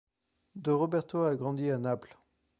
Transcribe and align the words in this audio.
De 0.55 0.71
Roberto 0.71 1.21
a 1.27 1.35
grandi 1.35 1.69
à 1.69 1.77
Naples. 1.77 2.17